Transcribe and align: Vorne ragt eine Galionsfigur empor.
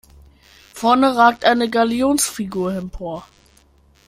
Vorne 0.73 1.15
ragt 1.15 1.45
eine 1.45 1.69
Galionsfigur 1.69 2.73
empor. 2.73 3.27